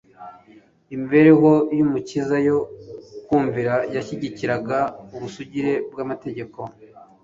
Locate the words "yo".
2.47-2.57